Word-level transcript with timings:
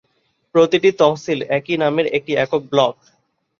প্রতিটি 0.55 0.89
তহসিল 0.99 1.39
একই 1.57 1.75
নামের 1.77 2.07
একটি 2.17 2.31
একক 2.35 2.61
ব্লক। 2.71 2.95